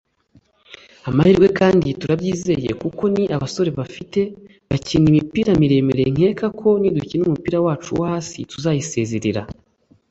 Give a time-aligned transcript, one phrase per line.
[1.09, 4.19] Amahirwe kandi turabyizeye kuko ni abasore bafite
[4.69, 9.41] bakina imipira miremire nkeka ko nidukina umupira wacu wo hasi tuzayisezerera